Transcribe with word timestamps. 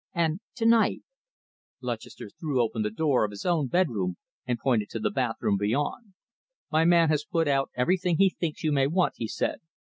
And 0.15 0.39
to 0.55 0.65
night" 0.65 1.03
Lutchester 1.83 2.31
threw 2.39 2.59
open 2.59 2.81
the 2.81 2.89
door 2.89 3.23
of 3.23 3.29
his 3.29 3.45
own 3.45 3.67
bedroom 3.67 4.17
and 4.47 4.57
pointed 4.57 4.89
to 4.89 4.99
the 4.99 5.11
bathroom 5.11 5.57
beyond. 5.57 6.13
"My 6.71 6.85
man 6.85 7.09
has 7.09 7.23
put 7.23 7.47
out 7.47 7.69
everything 7.77 8.17
he 8.17 8.31
thinks 8.31 8.63
you 8.63 8.71
may 8.71 8.87
want," 8.87 9.13
he 9.17 9.27
said. 9.27 9.59